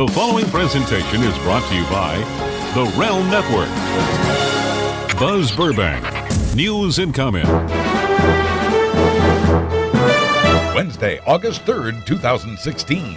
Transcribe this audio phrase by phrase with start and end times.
[0.00, 2.16] The following presentation is brought to you by
[2.72, 3.68] The Realm Network.
[5.20, 6.02] Buzz Burbank,
[6.56, 7.46] news and comment.
[10.74, 13.16] Wednesday, August 3rd, 2016.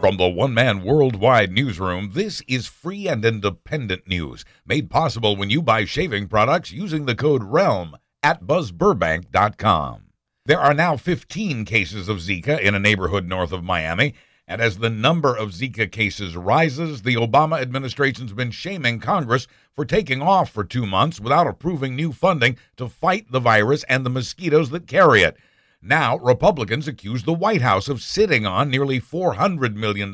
[0.00, 5.50] From the one man worldwide newsroom, this is free and independent news made possible when
[5.50, 7.94] you buy shaving products using the code REALM
[8.24, 10.06] at buzzburbank.com.
[10.46, 14.14] There are now 15 cases of Zika in a neighborhood north of Miami,
[14.46, 19.84] and as the number of Zika cases rises, the Obama administration's been shaming Congress for
[19.84, 24.10] taking off for two months without approving new funding to fight the virus and the
[24.10, 25.36] mosquitoes that carry it.
[25.80, 30.12] Now, Republicans accuse the White House of sitting on nearly $400 million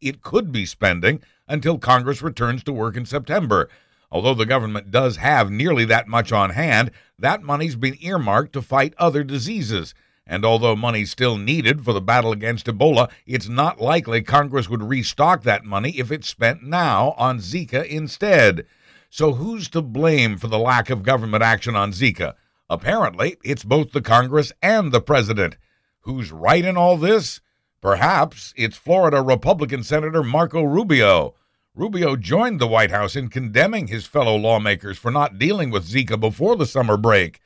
[0.00, 3.68] it could be spending until Congress returns to work in September.
[4.12, 8.62] Although the government does have nearly that much on hand, that money's been earmarked to
[8.62, 9.94] fight other diseases.
[10.30, 14.80] And although money's still needed for the battle against Ebola, it's not likely Congress would
[14.80, 18.64] restock that money if it's spent now on Zika instead.
[19.10, 22.34] So who's to blame for the lack of government action on Zika?
[22.70, 25.56] Apparently, it's both the Congress and the president.
[26.02, 27.40] Who's right in all this?
[27.80, 31.34] Perhaps it's Florida Republican Senator Marco Rubio.
[31.74, 36.20] Rubio joined the White House in condemning his fellow lawmakers for not dealing with Zika
[36.20, 37.40] before the summer break.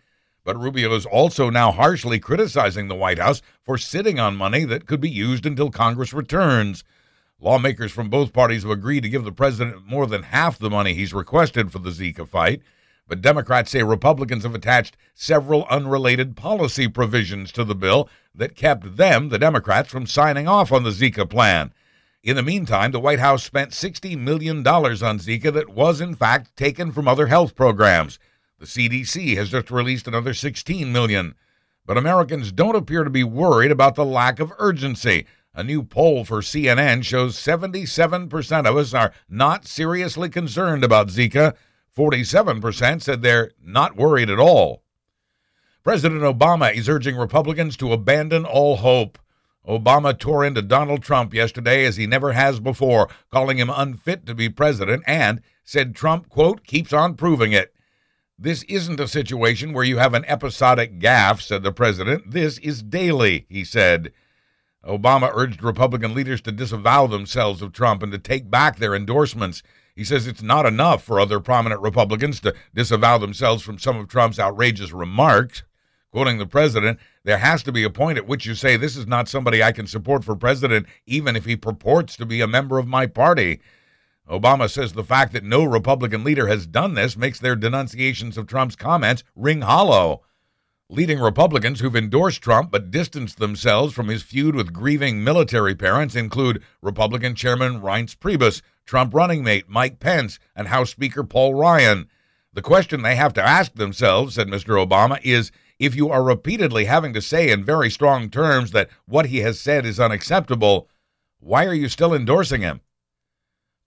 [0.44, 4.86] But Rubio is also now harshly criticizing the White House for sitting on money that
[4.86, 6.84] could be used until Congress returns.
[7.40, 10.92] Lawmakers from both parties have agreed to give the president more than half the money
[10.92, 12.60] he's requested for the Zika fight.
[13.08, 18.96] But Democrats say Republicans have attached several unrelated policy provisions to the bill that kept
[18.96, 21.72] them, the Democrats, from signing off on the Zika plan.
[22.22, 26.56] In the meantime, the White House spent $60 million on Zika that was, in fact,
[26.56, 28.18] taken from other health programs.
[28.64, 31.34] The CDC has just released another 16 million.
[31.84, 35.26] But Americans don't appear to be worried about the lack of urgency.
[35.54, 41.52] A new poll for CNN shows 77% of us are not seriously concerned about Zika.
[41.94, 44.82] 47% said they're not worried at all.
[45.82, 49.18] President Obama is urging Republicans to abandon all hope.
[49.68, 54.34] Obama tore into Donald Trump yesterday as he never has before, calling him unfit to
[54.34, 57.73] be president, and said Trump, quote, keeps on proving it.
[58.44, 62.30] This isn't a situation where you have an episodic gaffe, said the president.
[62.30, 64.12] This is daily, he said.
[64.86, 69.62] Obama urged Republican leaders to disavow themselves of Trump and to take back their endorsements.
[69.96, 74.08] He says it's not enough for other prominent Republicans to disavow themselves from some of
[74.08, 75.62] Trump's outrageous remarks.
[76.10, 79.06] Quoting the president, there has to be a point at which you say, This is
[79.06, 82.76] not somebody I can support for president, even if he purports to be a member
[82.76, 83.60] of my party.
[84.28, 88.46] Obama says the fact that no Republican leader has done this makes their denunciations of
[88.46, 90.22] Trump's comments ring hollow.
[90.88, 96.14] Leading Republicans who've endorsed Trump but distanced themselves from his feud with grieving military parents
[96.14, 102.08] include Republican Chairman Reince Priebus, Trump running mate Mike Pence, and House Speaker Paul Ryan.
[102.52, 104.82] The question they have to ask themselves, said Mr.
[104.86, 109.26] Obama, is if you are repeatedly having to say in very strong terms that what
[109.26, 110.88] he has said is unacceptable,
[111.40, 112.80] why are you still endorsing him?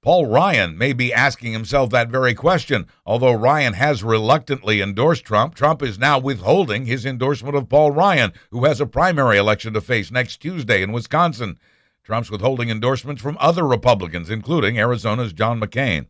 [0.04, 2.88] Paul Ryan may be asking himself that very question.
[3.06, 8.32] Although Ryan has reluctantly endorsed Trump, Trump is now withholding his endorsement of Paul Ryan,
[8.52, 11.58] who has a primary election to face next Tuesday in Wisconsin.
[12.04, 16.06] Trump's withholding endorsements from other Republicans, including Arizona's John McCain.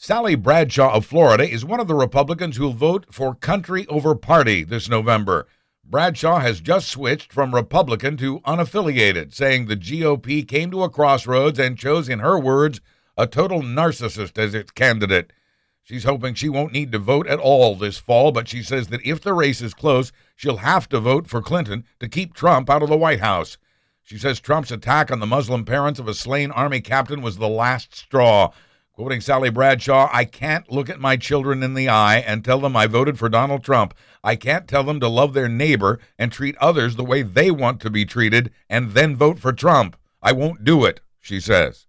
[0.00, 4.64] Sally Bradshaw of Florida is one of the Republicans who'll vote for country over party
[4.64, 5.46] this November.
[5.90, 11.58] Bradshaw has just switched from Republican to unaffiliated, saying the GOP came to a crossroads
[11.58, 12.82] and chose, in her words,
[13.16, 15.32] a total narcissist as its candidate.
[15.82, 19.00] She's hoping she won't need to vote at all this fall, but she says that
[19.06, 22.82] if the race is close, she'll have to vote for Clinton to keep Trump out
[22.82, 23.56] of the White House.
[24.02, 27.48] She says Trump's attack on the Muslim parents of a slain Army captain was the
[27.48, 28.50] last straw.
[28.98, 32.74] Quoting Sally Bradshaw, I can't look at my children in the eye and tell them
[32.74, 33.94] I voted for Donald Trump.
[34.24, 37.80] I can't tell them to love their neighbor and treat others the way they want
[37.82, 39.96] to be treated and then vote for Trump.
[40.20, 41.86] I won't do it, she says.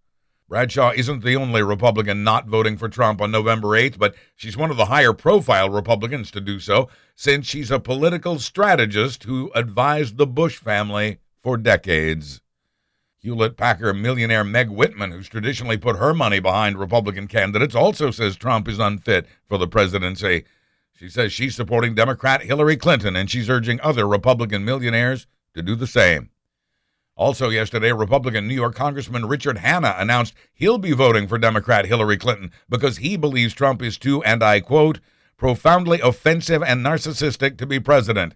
[0.48, 4.69] Bradshaw isn't the only Republican not voting for Trump on November 8th, but she's one
[4.69, 10.18] of the higher profile Republicans to do so since she's a political strategist who advised
[10.18, 12.42] the Bush family for decades.
[13.21, 18.38] Hewlett Packard millionaire Meg Whitman, who's traditionally put her money behind Republican candidates, also says
[18.38, 20.45] Trump is unfit for the presidency.
[20.94, 25.75] She says she's supporting Democrat Hillary Clinton and she's urging other Republican millionaires to do
[25.75, 26.30] the same.
[27.18, 32.15] Also, yesterday, Republican New York Congressman Richard Hanna announced he'll be voting for Democrat Hillary
[32.15, 35.01] Clinton because he believes Trump is too, and I quote,
[35.36, 38.36] profoundly offensive and narcissistic to be president.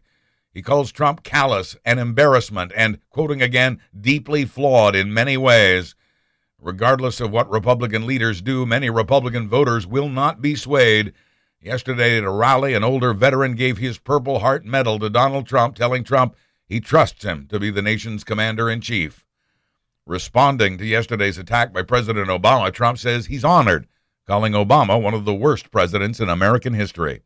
[0.54, 5.96] He calls Trump callous and embarrassment and, quoting again, deeply flawed in many ways.
[6.62, 11.14] Regardless of what Republican leaders do, many Republican voters will not be swayed.
[11.60, 15.76] Yesterday at a rally, an older veteran gave his Purple Heart Medal to Donald Trump,
[15.76, 16.36] telling Trump
[16.66, 19.26] he trusts him to be the nation's commander in chief.
[20.06, 23.88] Responding to yesterday's attack by President Obama, Trump says he's honored,
[24.28, 27.22] calling Obama one of the worst presidents in American history.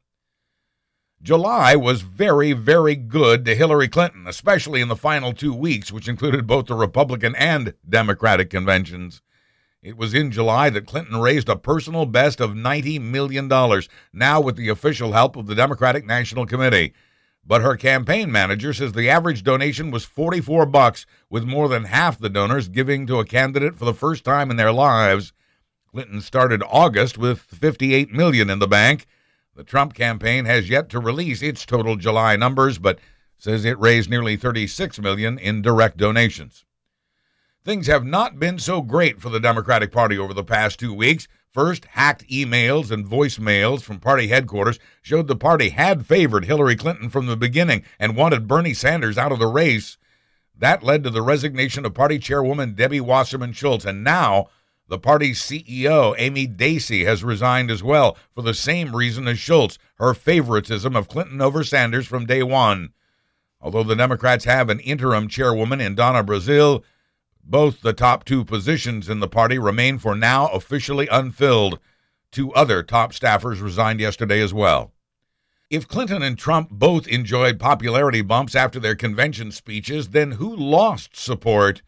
[1.21, 6.07] July was very, very good to Hillary Clinton, especially in the final two weeks, which
[6.07, 9.21] included both the Republican and Democratic conventions.
[9.81, 13.47] It was in July that Clinton raised a personal best of $90 million,
[14.13, 16.93] now with the official help of the Democratic National Committee.
[17.45, 22.19] But her campaign manager says the average donation was 44 bucks, with more than half
[22.19, 25.33] the donors giving to a candidate for the first time in their lives.
[25.89, 29.07] Clinton started August with 58 million in the bank.
[29.57, 32.99] The Trump campaign has yet to release its total July numbers, but
[33.39, 36.63] says it raised nearly 36 million in direct donations.
[37.65, 41.27] Things have not been so great for the Democratic Party over the past 2 weeks.
[41.49, 47.09] First, hacked emails and voicemails from party headquarters showed the party had favored Hillary Clinton
[47.09, 49.97] from the beginning and wanted Bernie Sanders out of the race.
[50.55, 54.49] That led to the resignation of party chairwoman Debbie Wasserman Schultz, and now
[54.89, 59.77] the party's CEO, Amy Dacey, has resigned as well for the same reason as Schultz
[59.95, 62.93] her favoritism of Clinton over Sanders from day one.
[63.59, 66.83] Although the Democrats have an interim chairwoman in Donna Brazile,
[67.43, 71.79] both the top two positions in the party remain for now officially unfilled.
[72.31, 74.91] Two other top staffers resigned yesterday as well.
[75.69, 81.17] If Clinton and Trump both enjoyed popularity bumps after their convention speeches, then who lost
[81.17, 81.81] support?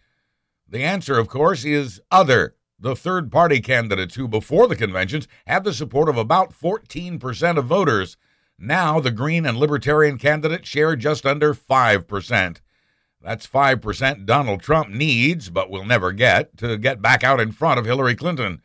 [0.68, 5.64] The answer, of course, is other, the third party candidates who, before the conventions, had
[5.64, 8.18] the support of about 14% of voters.
[8.58, 12.58] Now, the Green and Libertarian candidates share just under 5%.
[13.22, 17.80] That's 5% Donald Trump needs, but will never get, to get back out in front
[17.80, 18.62] of Hillary Clinton.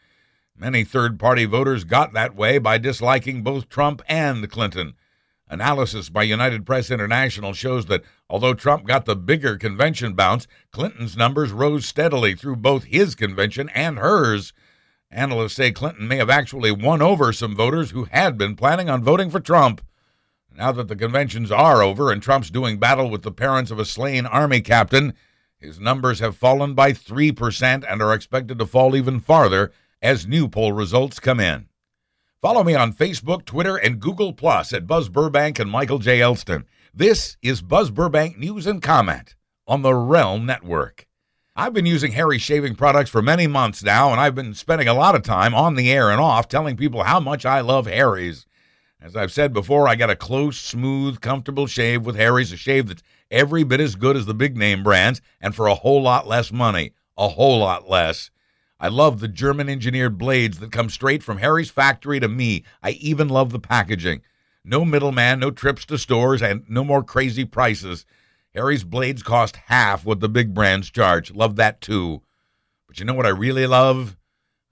[0.57, 4.95] Many third party voters got that way by disliking both Trump and Clinton.
[5.49, 11.17] Analysis by United Press International shows that although Trump got the bigger convention bounce, Clinton's
[11.17, 14.55] numbers rose steadily through both his convention and hers.
[15.11, 19.05] Analysts say Clinton may have actually won over some voters who had been planning on
[19.05, 19.83] voting for Trump.
[20.57, 23.85] Now that the conventions are over and Trump's doing battle with the parents of a
[23.85, 25.13] slain Army captain,
[25.59, 30.49] his numbers have fallen by 3% and are expected to fall even farther as new
[30.49, 31.69] poll results come in.
[32.45, 36.21] Follow me on Facebook, Twitter, and Google Plus at Buzz Burbank and Michael J.
[36.21, 36.67] Elston.
[36.93, 39.35] This is Buzz Burbank News and Comment
[39.67, 41.07] on the Realm Network.
[41.57, 44.93] I've been using Harry shaving products for many months now, and I've been spending a
[44.93, 48.45] lot of time on the air and off telling people how much I love Harry's.
[49.01, 52.89] As I've said before, I got a close, smooth, comfortable shave with Harry's, a shave
[52.89, 56.27] that's every bit as good as the big name brands and for a whole lot
[56.27, 56.93] less money.
[57.17, 58.31] A whole lot less.
[58.81, 62.65] I love the German engineered blades that come straight from Harry's factory to me.
[62.83, 64.23] I even love the packaging.
[64.65, 68.05] No middleman, no trips to stores, and no more crazy prices.
[68.55, 71.33] Harry's blades cost half what the big brands charge.
[71.33, 72.23] Love that too.
[72.87, 74.17] But you know what I really love?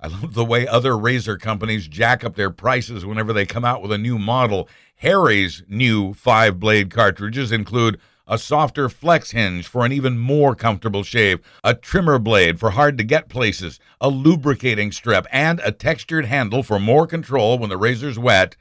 [0.00, 3.82] I love the way other razor companies jack up their prices whenever they come out
[3.82, 4.68] with a new model.
[4.96, 11.02] Harry's new five blade cartridges include a softer flex hinge for an even more comfortable
[11.02, 16.26] shave, a trimmer blade for hard to get places, a lubricating strip, and a textured
[16.26, 18.56] handle for more control when the razor's wet.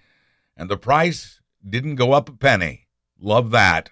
[0.58, 2.88] And the price didn't go up a penny.
[3.20, 3.90] Love that.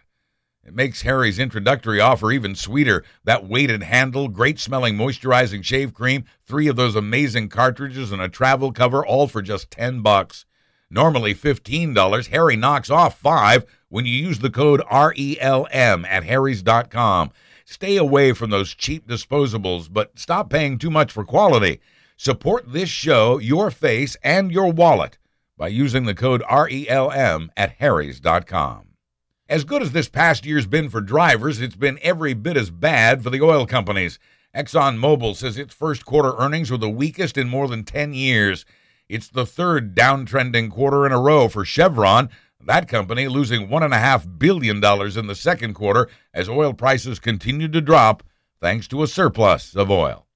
[0.66, 3.04] It makes Harry's introductory offer even sweeter.
[3.24, 8.30] That weighted handle, great smelling moisturizing shave cream, three of those amazing cartridges, and a
[8.30, 10.46] travel cover, all for just 10 bucks.
[10.92, 17.32] Normally $15, Harry knocks off 5 when you use the code REALM at harrys.com.
[17.64, 21.80] Stay away from those cheap disposables, but stop paying too much for quality.
[22.18, 25.20] Support this show, your face, and your wallet
[25.58, 28.88] by using the code REALM at harrys.com.
[29.48, 33.24] As good as this past year's been for drivers, it's been every bit as bad
[33.24, 34.18] for the oil companies.
[34.56, 38.66] ExxonMobil says its first quarter earnings were the weakest in more than 10 years.
[39.10, 42.30] It's the third downtrending quarter in a row for Chevron,
[42.64, 48.22] that company losing $1.5 billion in the second quarter as oil prices continued to drop
[48.62, 50.28] thanks to a surplus of oil.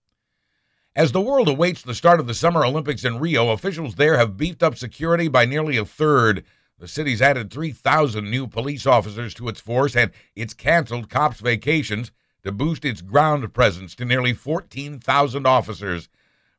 [0.95, 4.37] As the world awaits the start of the Summer Olympics in Rio, officials there have
[4.37, 6.43] beefed up security by nearly a third.
[6.79, 12.11] The city's added 3,000 new police officers to its force, and it's canceled cops' vacations
[12.43, 16.09] to boost its ground presence to nearly 14,000 officers.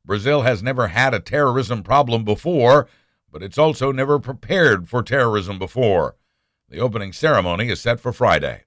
[0.04, 2.88] Brazil has never had a terrorism problem before,
[3.30, 6.16] but it's also never prepared for terrorism before.
[6.68, 8.64] The opening ceremony is set for Friday.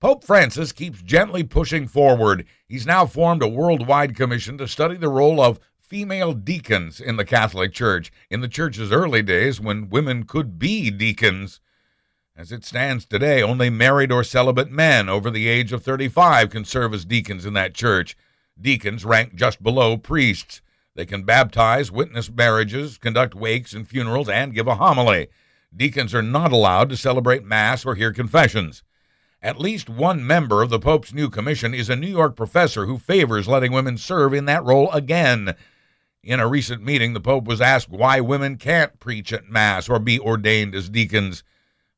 [0.00, 2.46] Pope Francis keeps gently pushing forward.
[2.66, 7.24] He's now formed a worldwide commission to study the role of female deacons in the
[7.24, 8.12] Catholic Church.
[8.30, 11.60] In the church's early days, when women could be deacons,
[12.36, 16.64] as it stands today, only married or celibate men over the age of 35 can
[16.64, 18.16] serve as deacons in that church.
[18.60, 20.60] Deacons rank just below priests.
[20.94, 25.28] They can baptize, witness marriages, conduct wakes and funerals, and give a homily.
[25.74, 28.82] Deacons are not allowed to celebrate Mass or hear confessions.
[29.40, 32.98] At least one member of the Pope's new commission is a New York professor who
[32.98, 35.54] favors letting women serve in that role again.
[36.24, 40.00] In a recent meeting, the Pope was asked why women can't preach at Mass or
[40.00, 41.44] be ordained as deacons.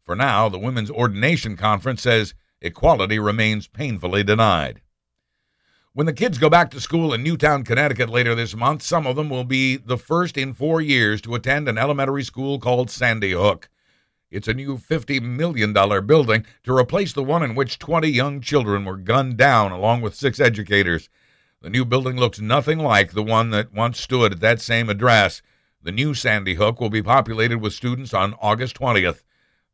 [0.04, 4.82] For now, the Women's Ordination Conference says equality remains painfully denied.
[6.00, 9.16] When the kids go back to school in Newtown, Connecticut later this month, some of
[9.16, 13.32] them will be the first in four years to attend an elementary school called Sandy
[13.32, 13.68] Hook.
[14.30, 15.74] It's a new $50 million
[16.06, 20.14] building to replace the one in which 20 young children were gunned down, along with
[20.14, 21.10] six educators.
[21.60, 25.42] The new building looks nothing like the one that once stood at that same address.
[25.82, 29.22] The new Sandy Hook will be populated with students on August 20th.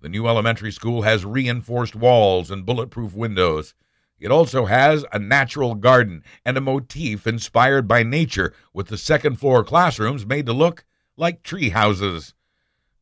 [0.01, 3.75] The new elementary school has reinforced walls and bulletproof windows.
[4.19, 9.37] It also has a natural garden and a motif inspired by nature, with the second
[9.37, 10.85] floor classrooms made to look
[11.17, 12.35] like tree houses.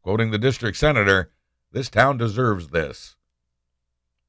[0.02, 1.30] Quoting the district senator,
[1.72, 3.16] this town deserves this.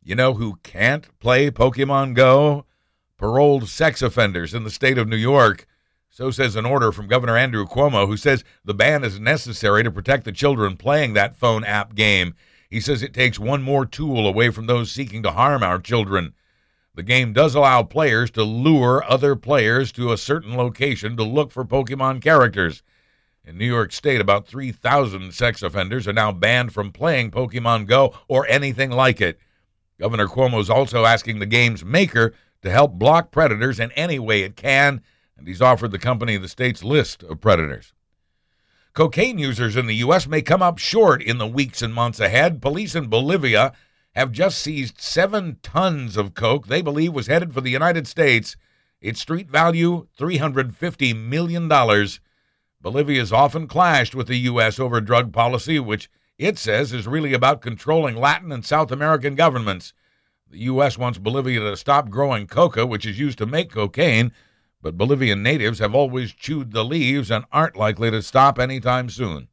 [0.03, 2.65] You know who can't play Pokemon Go?
[3.17, 5.65] Paroled sex offenders in the state of New York.
[6.09, 9.91] So says an order from Governor Andrew Cuomo, who says the ban is necessary to
[9.91, 12.35] protect the children playing that phone app game.
[12.69, 16.33] He says it takes one more tool away from those seeking to harm our children.
[16.95, 21.51] The game does allow players to lure other players to a certain location to look
[21.51, 22.83] for Pokemon characters.
[23.43, 28.17] In New York State, about 3,000 sex offenders are now banned from playing Pokemon Go
[28.29, 29.37] or anything like it.
[29.99, 34.41] Governor Cuomo is also asking the game's maker to help block predators in any way
[34.41, 35.01] it can,
[35.37, 37.91] and he's offered the company the state's list of predators.
[38.93, 40.25] Cocaine users in the U.S.
[40.25, 42.61] may come up short in the weeks and months ahead.
[42.61, 43.73] Police in Bolivia
[44.15, 48.55] have just seized seven tons of coke they believe was headed for the United States.
[49.01, 51.67] Its street value, $350 million.
[52.81, 54.79] Bolivia has often clashed with the U.S.
[54.79, 59.93] over drug policy, which it says is really about controlling Latin and South American governments.
[60.49, 60.97] The U.S.
[60.97, 64.31] wants Bolivia to stop growing coca, which is used to make cocaine,
[64.81, 69.49] but Bolivian natives have always chewed the leaves and aren't likely to stop anytime soon.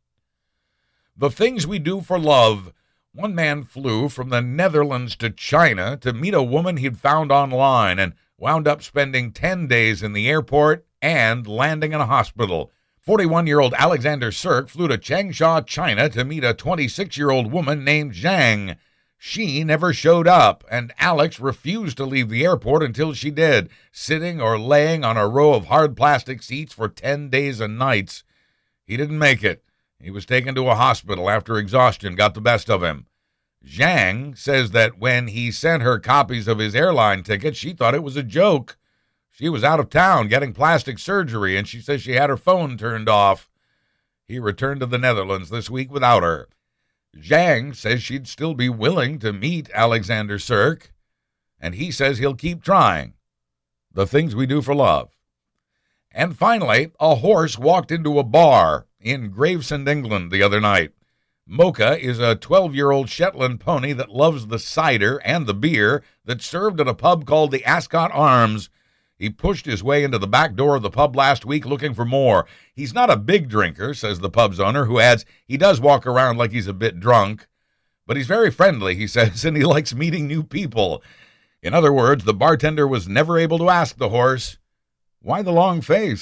[1.16, 2.72] The things we do for love.
[3.14, 7.98] One man flew from the Netherlands to China to meet a woman he'd found online
[7.98, 12.72] and wound up spending 10 days in the airport and landing in a hospital.
[13.00, 17.52] 41 year old Alexander Cirk flew to Changsha, China to meet a 26 year old
[17.52, 18.78] woman named Zhang.
[19.18, 24.40] She never showed up, and Alex refused to leave the airport until she did, sitting
[24.40, 28.24] or laying on a row of hard plastic seats for 10 days and nights.
[28.86, 29.62] He didn't make it.
[30.02, 33.06] He was taken to a hospital after exhaustion got the best of him.
[33.64, 38.02] Zhang says that when he sent her copies of his airline ticket, she thought it
[38.02, 38.76] was a joke.
[39.30, 42.76] She was out of town getting plastic surgery, and she says she had her phone
[42.76, 43.48] turned off.
[44.26, 46.48] He returned to the Netherlands this week without her.
[47.16, 50.92] Zhang says she'd still be willing to meet Alexander Cirk,
[51.60, 53.14] and he says he'll keep trying.
[53.92, 55.10] The things we do for love.
[56.10, 60.92] And finally, a horse walked into a bar in Gravesend, England the other night.
[61.46, 66.02] Mocha is a 12 year old Shetland pony that loves the cider and the beer
[66.24, 68.70] that's served at a pub called the Ascot Arms
[69.22, 72.04] he pushed his way into the back door of the pub last week looking for
[72.04, 72.44] more.
[72.74, 76.38] He's not a big drinker, says the pub's owner, who adds he does walk around
[76.38, 77.46] like he's a bit drunk.
[78.04, 81.04] But he's very friendly, he says, and he likes meeting new people.
[81.62, 84.58] In other words, the bartender was never able to ask the horse,
[85.20, 86.20] Why the long face?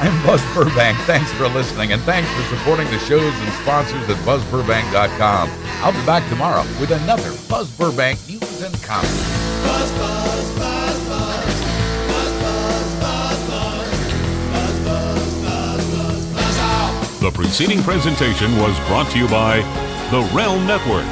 [0.00, 0.96] I'm Buzz Burbank.
[1.00, 5.50] Thanks for listening, and thanks for supporting the shows and sponsors at BuzzBurbank.com.
[5.82, 9.62] I'll be back tomorrow with another Buzz Burbank news and comments.
[9.62, 11.40] Buzz, buzz, buzz, buzz.
[17.20, 19.58] The preceding presentation was brought to you by
[20.10, 21.04] the Realm Network.